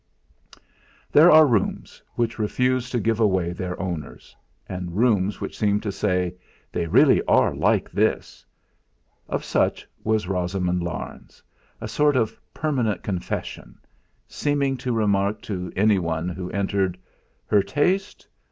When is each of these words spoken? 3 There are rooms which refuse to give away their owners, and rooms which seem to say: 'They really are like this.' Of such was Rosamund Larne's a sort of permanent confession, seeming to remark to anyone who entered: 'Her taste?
3 0.51 0.59
There 1.11 1.29
are 1.31 1.45
rooms 1.45 2.01
which 2.15 2.39
refuse 2.39 2.89
to 2.89 2.99
give 2.99 3.19
away 3.19 3.53
their 3.53 3.79
owners, 3.79 4.35
and 4.67 4.97
rooms 4.97 5.39
which 5.39 5.55
seem 5.55 5.79
to 5.81 5.91
say: 5.91 6.33
'They 6.71 6.87
really 6.87 7.21
are 7.25 7.53
like 7.53 7.91
this.' 7.91 8.43
Of 9.29 9.45
such 9.45 9.85
was 10.03 10.27
Rosamund 10.27 10.81
Larne's 10.81 11.43
a 11.79 11.87
sort 11.87 12.15
of 12.15 12.35
permanent 12.51 13.03
confession, 13.03 13.77
seeming 14.27 14.75
to 14.77 14.91
remark 14.91 15.39
to 15.43 15.71
anyone 15.75 16.29
who 16.29 16.49
entered: 16.49 16.97
'Her 17.45 17.61
taste? 17.61 18.27